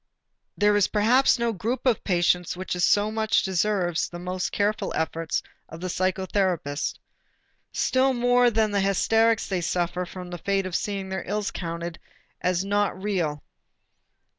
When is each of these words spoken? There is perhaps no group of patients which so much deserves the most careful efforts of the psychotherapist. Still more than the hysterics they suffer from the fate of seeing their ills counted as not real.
There 0.57 0.75
is 0.75 0.87
perhaps 0.87 1.37
no 1.37 1.53
group 1.53 1.85
of 1.85 2.03
patients 2.03 2.57
which 2.57 2.73
so 2.75 3.11
much 3.11 3.43
deserves 3.43 4.09
the 4.09 4.17
most 4.17 4.51
careful 4.51 4.91
efforts 4.95 5.43
of 5.69 5.79
the 5.79 5.89
psychotherapist. 5.89 6.97
Still 7.71 8.11
more 8.15 8.49
than 8.49 8.71
the 8.71 8.81
hysterics 8.81 9.45
they 9.47 9.61
suffer 9.61 10.07
from 10.07 10.31
the 10.31 10.39
fate 10.39 10.65
of 10.65 10.75
seeing 10.75 11.09
their 11.09 11.23
ills 11.27 11.51
counted 11.51 11.99
as 12.41 12.65
not 12.65 12.99
real. 12.99 13.43